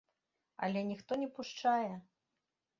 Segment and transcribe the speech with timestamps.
[0.67, 1.93] Але ніхто не пушчае.